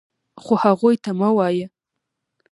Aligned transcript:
خو 0.43 0.53
هغوی 0.63 0.95
ته 1.03 1.11
مه 1.19 1.29
وایه. 1.35 1.67